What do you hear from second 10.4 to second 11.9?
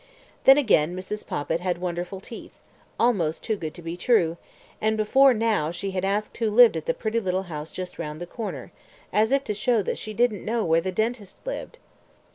know where the dentist lived!